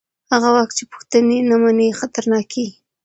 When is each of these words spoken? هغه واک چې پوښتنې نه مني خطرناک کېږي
هغه 0.31 0.49
واک 0.55 0.69
چې 0.77 0.83
پوښتنې 0.93 1.37
نه 1.49 1.55
مني 1.63 1.87
خطرناک 1.99 2.45
کېږي 2.53 2.77